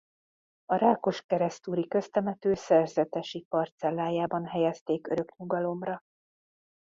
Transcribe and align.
A 0.65 0.75
rákoskeresztúri 0.77 1.87
köztemető 1.87 2.53
szerzetesi 2.53 3.45
parcellájában 3.49 4.45
helyezték 4.45 5.07
örök 5.07 5.35
nyugalomra. 5.37 5.99